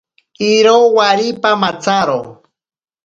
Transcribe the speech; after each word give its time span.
Iro 0.51 0.77
waripa 0.95 1.51
matsaro. 1.61 2.19